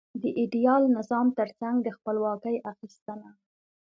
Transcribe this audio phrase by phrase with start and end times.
[0.21, 3.29] د ایډیال نظام ترڅنګ د خپلواکۍ اخیستنه.